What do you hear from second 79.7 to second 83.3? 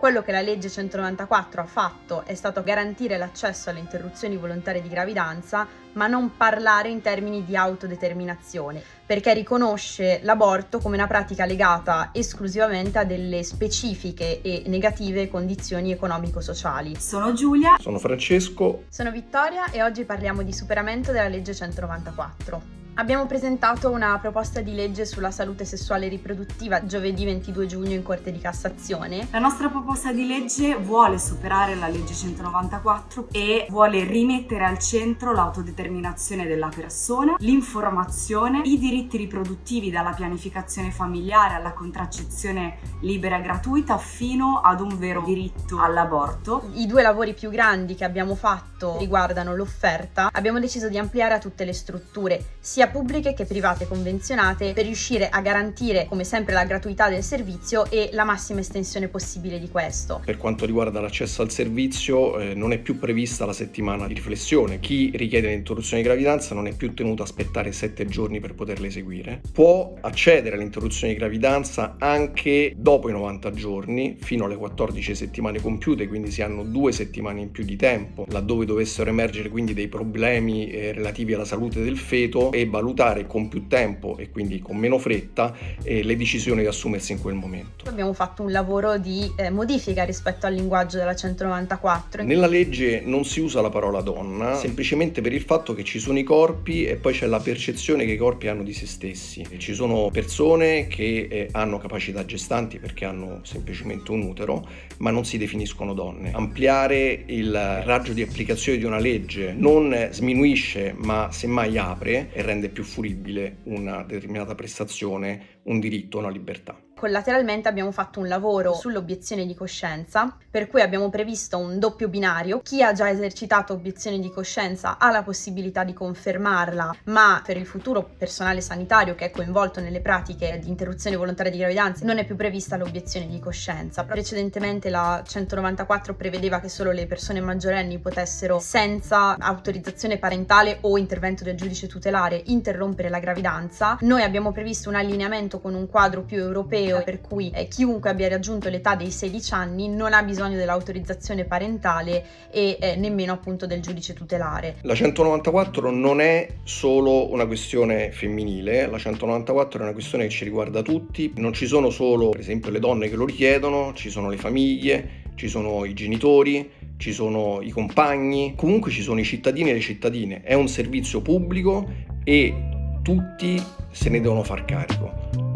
dei problemi eh, relativi alla salute del feto e valutare